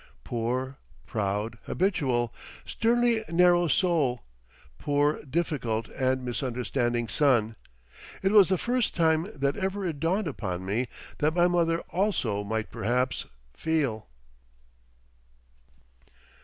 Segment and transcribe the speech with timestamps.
[0.23, 2.33] Poor, proud, habitual,
[2.65, 4.23] sternly narrow soul!
[4.79, 7.55] poor difficult and misunderstanding son!
[8.23, 10.87] it was the first time that ever it dawned upon me
[11.19, 14.07] that my mother also might perhaps feel.